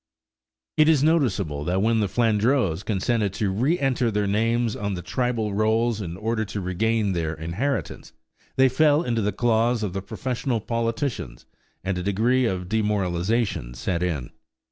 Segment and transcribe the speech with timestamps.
[0.77, 5.53] It is noticeable that when the Flandreaus consented to reënter their names on the tribal
[5.53, 8.11] rolls in order to regain their inheritance,
[8.55, 11.45] they fell into the claws of the professional politicians,
[11.83, 14.31] and a degree of demoralization set in.